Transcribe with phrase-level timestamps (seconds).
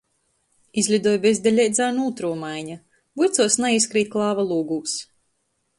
[0.81, 2.79] Izlidoj bezdeleidzānu ūtruo maiņa.
[3.23, 4.99] Vuicuos naīskrīt klāva lūgūs.